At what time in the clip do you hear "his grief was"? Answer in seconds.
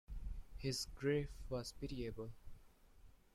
0.57-1.73